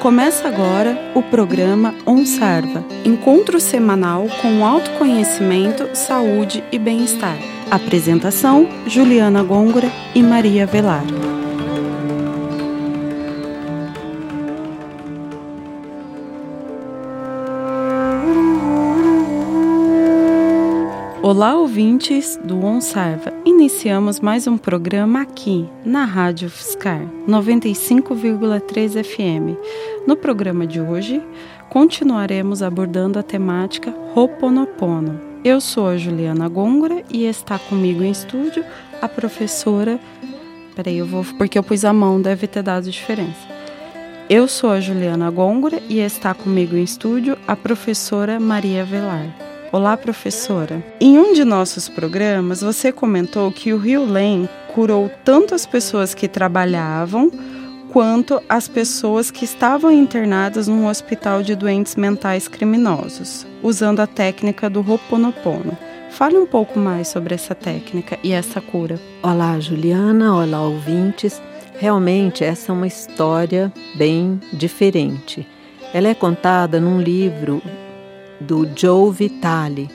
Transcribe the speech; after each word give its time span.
Começa 0.00 0.46
agora 0.46 0.96
o 1.14 1.22
programa 1.22 1.94
OnSarva, 2.06 2.84
encontro 3.04 3.58
semanal 3.58 4.26
com 4.40 4.64
autoconhecimento, 4.64 5.88
saúde 5.94 6.62
e 6.70 6.78
bem-estar. 6.78 7.36
Apresentação: 7.70 8.68
Juliana 8.86 9.42
Gôngora 9.42 9.90
e 10.14 10.22
Maria 10.22 10.66
Velar. 10.66 11.04
Olá, 21.26 21.56
ouvintes 21.56 22.38
do 22.44 22.64
OnSarva. 22.64 23.32
Iniciamos 23.44 24.20
mais 24.20 24.46
um 24.46 24.56
programa 24.56 25.22
aqui 25.22 25.68
na 25.84 26.04
Rádio 26.04 26.48
Fiscar 26.48 27.00
95,3 27.26 29.02
FM. 29.02 29.58
No 30.06 30.16
programa 30.16 30.64
de 30.64 30.80
hoje, 30.80 31.20
continuaremos 31.68 32.62
abordando 32.62 33.18
a 33.18 33.24
temática 33.24 33.92
Ho'oponopono. 34.14 35.20
Eu 35.42 35.60
sou 35.60 35.88
a 35.88 35.96
Juliana 35.96 36.48
Gôngora 36.48 37.02
e 37.10 37.24
está 37.24 37.58
comigo 37.58 38.04
em 38.04 38.12
estúdio 38.12 38.64
a 39.02 39.08
professora. 39.08 39.98
Peraí, 40.76 40.98
eu 40.98 41.06
vou. 41.06 41.24
Porque 41.36 41.58
eu 41.58 41.64
pus 41.64 41.84
a 41.84 41.92
mão, 41.92 42.22
deve 42.22 42.46
ter 42.46 42.62
dado 42.62 42.88
diferença. 42.88 43.48
Eu 44.30 44.46
sou 44.46 44.70
a 44.70 44.78
Juliana 44.78 45.28
Gôngora 45.28 45.82
e 45.88 45.98
está 45.98 46.32
comigo 46.34 46.76
em 46.76 46.84
estúdio 46.84 47.36
a 47.48 47.56
professora 47.56 48.38
Maria 48.38 48.84
Velar. 48.84 49.55
Olá, 49.72 49.96
professora. 49.96 50.82
Em 51.00 51.18
um 51.18 51.32
de 51.32 51.44
nossos 51.44 51.88
programas, 51.88 52.60
você 52.60 52.92
comentou 52.92 53.50
que 53.50 53.72
o 53.72 53.78
Rio 53.78 54.04
Lem 54.04 54.48
curou 54.72 55.10
tanto 55.24 55.56
as 55.56 55.66
pessoas 55.66 56.14
que 56.14 56.28
trabalhavam 56.28 57.30
quanto 57.92 58.40
as 58.48 58.68
pessoas 58.68 59.28
que 59.30 59.44
estavam 59.44 59.90
internadas 59.90 60.68
num 60.68 60.86
hospital 60.86 61.42
de 61.42 61.56
doentes 61.56 61.96
mentais 61.96 62.46
criminosos, 62.46 63.44
usando 63.60 63.98
a 64.00 64.06
técnica 64.06 64.70
do 64.70 64.80
Ho'oponopono. 64.80 65.76
Fale 66.10 66.38
um 66.38 66.46
pouco 66.46 66.78
mais 66.78 67.08
sobre 67.08 67.34
essa 67.34 67.54
técnica 67.54 68.18
e 68.22 68.32
essa 68.32 68.60
cura. 68.60 69.00
Olá, 69.20 69.58
Juliana. 69.58 70.36
Olá, 70.36 70.62
ouvintes. 70.62 71.42
Realmente, 71.76 72.44
essa 72.44 72.70
é 72.70 72.74
uma 72.74 72.86
história 72.86 73.72
bem 73.96 74.40
diferente. 74.52 75.46
Ela 75.92 76.08
é 76.08 76.14
contada 76.14 76.80
num 76.80 77.00
livro 77.00 77.60
do 78.40 78.68
Joe 78.74 79.12
Vitale, 79.12 79.88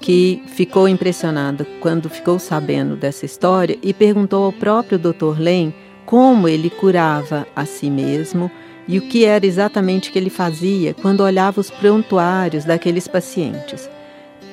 que 0.00 0.42
ficou 0.46 0.88
impressionado 0.88 1.66
quando 1.80 2.08
ficou 2.08 2.38
sabendo 2.38 2.96
dessa 2.96 3.26
história 3.26 3.78
e 3.82 3.92
perguntou 3.92 4.44
ao 4.44 4.52
próprio 4.52 4.98
Dr. 4.98 5.38
Len 5.38 5.74
como 6.06 6.48
ele 6.48 6.70
curava 6.70 7.46
a 7.54 7.64
si 7.64 7.90
mesmo 7.90 8.50
e 8.86 8.98
o 8.98 9.02
que 9.02 9.24
era 9.24 9.44
exatamente 9.44 10.10
que 10.10 10.18
ele 10.18 10.30
fazia 10.30 10.94
quando 10.94 11.20
olhava 11.20 11.60
os 11.60 11.70
prontuários 11.70 12.64
daqueles 12.64 13.06
pacientes. 13.06 13.88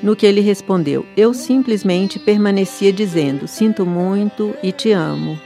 No 0.03 0.15
que 0.15 0.25
ele 0.25 0.41
respondeu: 0.41 1.05
Eu 1.15 1.33
simplesmente 1.33 2.19
permanecia 2.19 2.91
dizendo: 2.91 3.47
Sinto 3.47 3.85
muito 3.85 4.53
e 4.61 4.71
te 4.71 4.91
amo. 4.91 5.39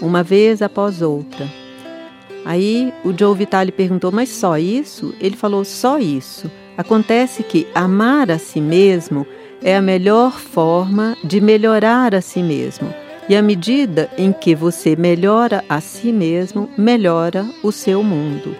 Uma 0.00 0.22
vez 0.22 0.62
após 0.62 1.02
outra. 1.02 1.65
Aí 2.46 2.94
o 3.04 3.12
Joe 3.12 3.36
Vitale 3.36 3.72
perguntou: 3.72 4.12
Mas 4.12 4.28
só 4.28 4.56
isso? 4.56 5.12
Ele 5.20 5.36
falou: 5.36 5.64
Só 5.64 5.98
isso. 5.98 6.48
Acontece 6.78 7.42
que 7.42 7.66
amar 7.74 8.30
a 8.30 8.38
si 8.38 8.60
mesmo 8.60 9.26
é 9.60 9.76
a 9.76 9.82
melhor 9.82 10.38
forma 10.38 11.16
de 11.24 11.40
melhorar 11.40 12.14
a 12.14 12.20
si 12.20 12.44
mesmo. 12.44 12.94
E 13.28 13.34
à 13.34 13.42
medida 13.42 14.08
em 14.16 14.32
que 14.32 14.54
você 14.54 14.94
melhora 14.94 15.64
a 15.68 15.80
si 15.80 16.12
mesmo, 16.12 16.70
melhora 16.78 17.44
o 17.64 17.72
seu 17.72 18.00
mundo. 18.04 18.54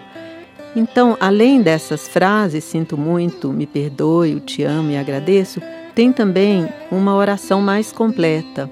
Então, 0.75 1.17
além 1.21 1.63
dessas 1.63 2.09
frases, 2.09 2.65
sinto 2.65 2.99
muito, 2.99 3.53
me 3.53 3.67
perdoe, 3.67 4.41
te 4.41 4.65
amo 4.65 4.91
e 4.91 4.97
agradeço, 4.97 5.63
tem 5.95 6.13
também 6.13 6.69
uma 6.91 7.15
oração 7.15 7.61
mais 7.61 7.93
completa, 7.93 8.69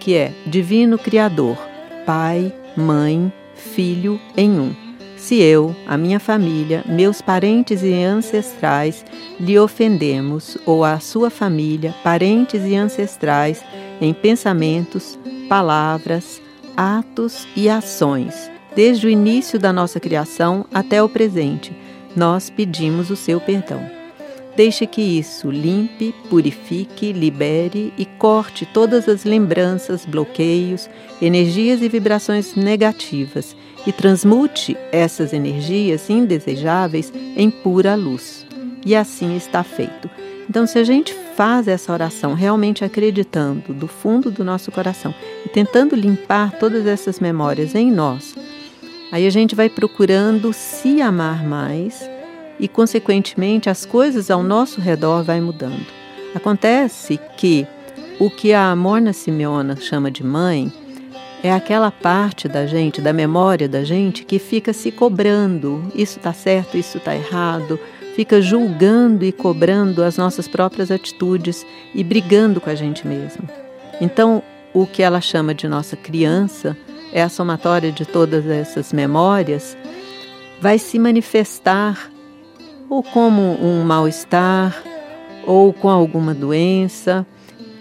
que 0.00 0.14
é 0.14 0.32
Divino 0.46 0.98
Criador, 0.98 1.58
Pai, 2.06 2.52
Mãe, 2.76 3.30
filho 3.54 4.20
em 4.36 4.50
um. 4.50 4.74
Se 5.16 5.40
eu, 5.40 5.74
a 5.86 5.96
minha 5.96 6.20
família, 6.20 6.84
meus 6.86 7.22
parentes 7.22 7.82
e 7.82 7.94
ancestrais 7.94 9.04
lhe 9.40 9.58
ofendemos, 9.58 10.58
ou 10.66 10.84
a 10.84 11.00
sua 11.00 11.30
família, 11.30 11.94
parentes 12.04 12.62
e 12.64 12.74
ancestrais, 12.74 13.64
em 14.00 14.12
pensamentos, 14.12 15.18
palavras, 15.48 16.42
atos 16.76 17.48
e 17.56 17.70
ações, 17.70 18.50
desde 18.76 19.06
o 19.06 19.10
início 19.10 19.58
da 19.58 19.72
nossa 19.72 19.98
criação 19.98 20.66
até 20.74 21.02
o 21.02 21.08
presente, 21.08 21.74
nós 22.14 22.50
pedimos 22.50 23.08
o 23.10 23.16
seu 23.16 23.40
perdão. 23.40 23.93
Deixe 24.56 24.86
que 24.86 25.02
isso 25.02 25.50
limpe, 25.50 26.14
purifique, 26.30 27.12
libere 27.12 27.92
e 27.98 28.04
corte 28.04 28.64
todas 28.64 29.08
as 29.08 29.24
lembranças, 29.24 30.06
bloqueios, 30.06 30.88
energias 31.20 31.82
e 31.82 31.88
vibrações 31.88 32.54
negativas 32.54 33.56
e 33.84 33.92
transmute 33.92 34.76
essas 34.92 35.32
energias 35.32 36.08
indesejáveis 36.08 37.12
em 37.36 37.50
pura 37.50 37.96
luz. 37.96 38.46
E 38.86 38.94
assim 38.94 39.36
está 39.36 39.64
feito. 39.64 40.08
Então, 40.48 40.66
se 40.66 40.78
a 40.78 40.84
gente 40.84 41.12
faz 41.34 41.66
essa 41.66 41.92
oração 41.92 42.34
realmente 42.34 42.84
acreditando 42.84 43.72
do 43.74 43.88
fundo 43.88 44.30
do 44.30 44.44
nosso 44.44 44.70
coração 44.70 45.12
e 45.44 45.48
tentando 45.48 45.96
limpar 45.96 46.52
todas 46.58 46.86
essas 46.86 47.18
memórias 47.18 47.74
em 47.74 47.90
nós, 47.90 48.36
aí 49.10 49.26
a 49.26 49.30
gente 49.30 49.54
vai 49.54 49.68
procurando 49.68 50.52
se 50.52 51.00
amar 51.00 51.44
mais 51.44 52.08
e, 52.64 52.68
consequentemente, 52.68 53.68
as 53.68 53.84
coisas 53.84 54.30
ao 54.30 54.42
nosso 54.42 54.80
redor 54.80 55.22
vai 55.22 55.38
mudando. 55.38 55.84
Acontece 56.34 57.20
que 57.36 57.66
o 58.18 58.30
que 58.30 58.54
a 58.54 58.74
Morna 58.74 59.12
Simeona 59.12 59.76
chama 59.76 60.10
de 60.10 60.24
mãe 60.24 60.72
é 61.42 61.52
aquela 61.52 61.90
parte 61.90 62.48
da 62.48 62.64
gente, 62.64 63.02
da 63.02 63.12
memória 63.12 63.68
da 63.68 63.84
gente, 63.84 64.24
que 64.24 64.38
fica 64.38 64.72
se 64.72 64.90
cobrando: 64.90 65.92
isso 65.94 66.16
está 66.16 66.32
certo, 66.32 66.78
isso 66.78 66.96
está 66.96 67.14
errado, 67.14 67.78
fica 68.16 68.40
julgando 68.40 69.26
e 69.26 69.30
cobrando 69.30 70.02
as 70.02 70.16
nossas 70.16 70.48
próprias 70.48 70.90
atitudes 70.90 71.66
e 71.94 72.02
brigando 72.02 72.62
com 72.62 72.70
a 72.70 72.74
gente 72.74 73.06
mesmo. 73.06 73.46
Então, 74.00 74.42
o 74.72 74.86
que 74.86 75.02
ela 75.02 75.20
chama 75.20 75.54
de 75.54 75.68
nossa 75.68 75.96
criança 75.96 76.74
é 77.12 77.22
a 77.22 77.28
somatória 77.28 77.92
de 77.92 78.06
todas 78.06 78.46
essas 78.46 78.90
memórias, 78.90 79.76
vai 80.62 80.78
se 80.78 80.98
manifestar 80.98 82.13
ou 82.94 83.02
como 83.02 83.60
um 83.60 83.82
mal-estar, 83.82 84.80
ou 85.44 85.72
com 85.72 85.90
alguma 85.90 86.32
doença, 86.32 87.26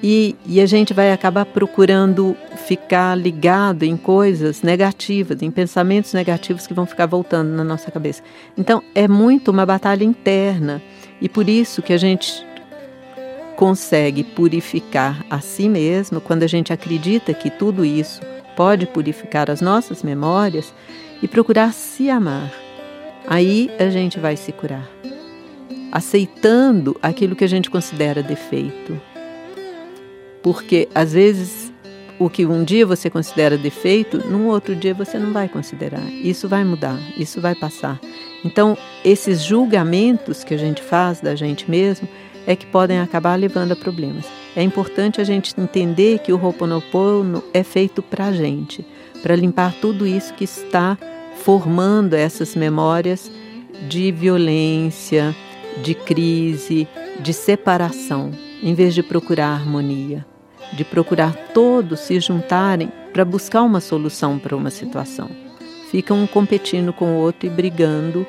e, 0.02 0.36
e, 0.44 0.60
a 0.60 0.66
gente 0.66 0.92
vai 0.92 1.12
acabar 1.12 1.46
procurando 1.46 2.36
ficar 2.66 3.16
ligado 3.16 3.84
em 3.84 3.96
coisas 3.96 4.64
negativas, 4.64 5.44
em 5.44 5.52
pensamentos 5.52 6.14
negativos 6.14 6.66
que 6.66 6.74
vão 6.74 6.88
ficar 6.88 7.06
voltando 7.06 7.50
na 7.50 7.64
nossa 7.64 7.92
cabeça. 7.92 8.24
Então, 8.58 8.82
é 8.96 9.08
muito 9.08 9.52
uma 9.52 9.68
batalha 9.68 10.04
interna, 10.04 10.82
e 11.22 11.30
por 11.30 11.48
isso 11.48 11.84
que 11.84 11.94
a 11.94 11.98
gente 11.98 12.44
consegue 13.56 14.24
purificar 14.24 15.24
a 15.30 15.40
si 15.40 15.70
mesmo 15.70 16.20
quando 16.20 16.42
a 16.42 16.48
gente 16.48 16.74
acredita 16.74 17.36
que 17.36 17.52
tudo 17.52 17.86
isso 17.86 18.20
pode 18.58 18.88
purificar 18.88 19.52
as 19.52 19.62
nossas 19.62 20.02
memórias 20.02 20.74
e 21.22 21.28
procurar 21.28 21.72
se 21.72 22.10
amar. 22.10 22.63
Aí 23.28 23.70
a 23.80 23.90
gente 23.90 24.20
vai 24.20 24.36
se 24.36 24.52
curar, 24.52 24.90
aceitando 25.92 26.98
aquilo 27.02 27.36
que 27.36 27.44
a 27.44 27.48
gente 27.48 27.70
considera 27.70 28.22
defeito. 28.22 29.00
Porque 30.42 30.90
às 30.94 31.14
vezes 31.14 31.72
o 32.20 32.30
que 32.30 32.46
um 32.46 32.64
dia 32.64 32.86
você 32.86 33.10
considera 33.10 33.58
defeito, 33.58 34.18
num 34.30 34.48
outro 34.48 34.76
dia 34.76 34.94
você 34.94 35.18
não 35.18 35.32
vai 35.34 35.48
considerar. 35.48 36.04
Isso 36.12 36.48
vai 36.48 36.64
mudar, 36.64 37.00
isso 37.18 37.42
vai 37.42 37.56
passar. 37.56 38.00
Então, 38.46 38.78
esses 39.04 39.42
julgamentos 39.42 40.44
que 40.44 40.54
a 40.54 40.58
gente 40.58 40.82
faz 40.82 41.22
da 41.22 41.36
gente 41.36 41.70
mesmo 41.70 42.08
é 42.46 42.56
que 42.56 42.66
podem 42.66 43.00
acabar 43.00 43.36
levando 43.36 43.72
a 43.72 43.76
problemas. 43.76 44.26
É 44.56 44.62
importante 44.62 45.22
a 45.22 45.24
gente 45.24 45.60
entender 45.60 46.20
que 46.20 46.34
o 46.34 46.38
Ho'oponopono 46.38 47.44
é 47.54 47.64
feito 47.64 48.02
para 48.02 48.28
a 48.28 48.32
gente, 48.32 48.86
para 49.22 49.36
limpar 49.36 49.74
tudo 49.82 50.06
isso 50.06 50.34
que 50.34 50.44
está 50.44 50.98
formando 51.38 52.14
essas 52.14 52.56
memórias 52.56 53.32
de 53.88 54.12
violência, 54.12 55.36
de 55.82 55.94
crise, 55.94 56.88
de 57.20 57.34
separação, 57.34 58.32
em 58.62 58.74
vez 58.74 58.94
de 58.94 59.04
procurar 59.04 59.50
harmonia, 59.50 60.26
de 60.74 60.84
procurar 60.84 61.36
todos 61.54 62.00
se 62.02 62.20
juntarem 62.20 62.92
para 63.12 63.26
buscar 63.26 63.64
uma 63.64 63.80
solução 63.80 64.40
para 64.40 64.56
uma 64.56 64.70
situação. 64.70 65.30
Ficam 65.92 66.24
um 66.24 66.28
competindo 66.28 66.92
com 66.92 67.14
o 67.14 67.20
outro 67.20 67.48
e 67.48 67.50
brigando, 67.50 68.26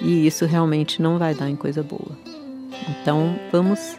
e 0.00 0.26
isso 0.26 0.46
realmente 0.46 1.02
não 1.02 1.18
vai 1.18 1.34
dar 1.34 1.48
em 1.50 1.56
coisa 1.56 1.82
boa. 1.82 2.16
Então, 2.88 3.38
vamos. 3.50 3.98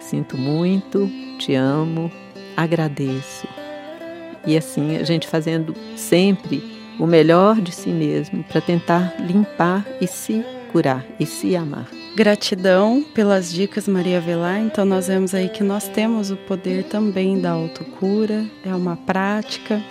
Sinto 0.00 0.36
muito, 0.36 1.08
te 1.38 1.54
amo, 1.54 2.10
agradeço. 2.56 3.46
E 4.46 4.56
assim, 4.56 4.96
a 4.96 5.04
gente 5.04 5.26
fazendo 5.26 5.74
sempre 5.96 6.73
o 6.98 7.06
melhor 7.06 7.60
de 7.60 7.72
si 7.72 7.90
mesmo 7.90 8.44
para 8.44 8.60
tentar 8.60 9.14
limpar 9.18 9.84
e 10.00 10.06
se 10.06 10.44
curar 10.72 11.04
e 11.18 11.26
se 11.26 11.54
amar. 11.54 11.86
Gratidão 12.16 13.04
pelas 13.14 13.52
dicas, 13.52 13.88
Maria 13.88 14.20
Velar. 14.20 14.60
Então, 14.60 14.84
nós 14.84 15.08
vemos 15.08 15.34
aí 15.34 15.48
que 15.48 15.64
nós 15.64 15.88
temos 15.88 16.30
o 16.30 16.36
poder 16.36 16.84
também 16.84 17.40
da 17.40 17.50
autocura, 17.50 18.44
é 18.64 18.74
uma 18.74 18.96
prática. 18.96 19.82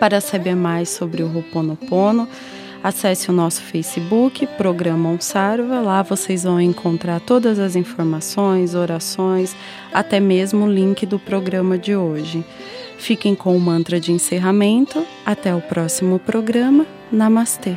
Para 0.00 0.20
saber 0.20 0.56
mais 0.56 0.88
sobre 0.88 1.22
o 1.22 1.32
Ho'oponopono, 1.32 2.28
acesse 2.82 3.30
o 3.30 3.32
nosso 3.32 3.62
Facebook, 3.62 4.46
Programa 4.58 5.08
Onsarva. 5.08 5.80
Lá 5.80 6.02
vocês 6.02 6.42
vão 6.42 6.60
encontrar 6.60 7.20
todas 7.20 7.58
as 7.58 7.76
informações, 7.76 8.74
orações, 8.74 9.56
até 9.92 10.18
mesmo 10.18 10.66
o 10.66 10.70
link 10.70 11.06
do 11.06 11.18
programa 11.18 11.78
de 11.78 11.94
hoje. 11.94 12.44
Fiquem 13.04 13.34
com 13.34 13.54
o 13.54 13.60
mantra 13.60 14.00
de 14.00 14.12
encerramento. 14.12 15.06
Até 15.26 15.54
o 15.54 15.60
próximo 15.60 16.18
programa. 16.18 16.86
Namastê. 17.12 17.76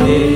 here. 0.01 0.32